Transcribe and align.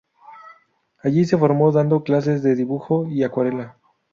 Allí 1.03 1.25
se 1.25 1.37
formó 1.37 1.71
dando 1.71 2.01
clases 2.01 2.41
de 2.41 2.55
dibujo 2.55 3.05
y 3.07 3.21
acuarela. 3.23 3.77